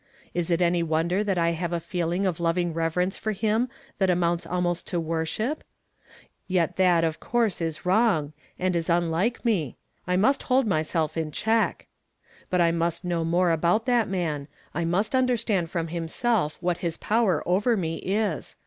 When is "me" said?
9.45-9.77, 17.77-17.97